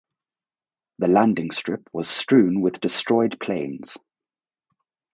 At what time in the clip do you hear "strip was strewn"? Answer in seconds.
1.51-2.61